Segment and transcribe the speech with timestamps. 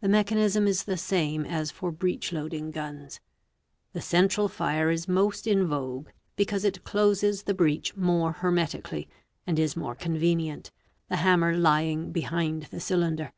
[0.00, 3.20] The mechanism is the same as for breech loading guns.
[3.92, 9.08] The central fire is most in vogue, because it closes the 5 breech more hermetically,
[9.46, 10.72] and is more convenient,
[11.08, 13.32] the hammer lying "behind the cylinder.